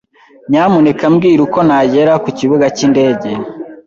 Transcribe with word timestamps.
Nyamuneka 0.49 1.03
mbwira 1.13 1.41
uko 1.47 1.59
nagera 1.67 2.13
ku 2.23 2.29
kibuga 2.39 2.65
cyindege. 2.75 3.29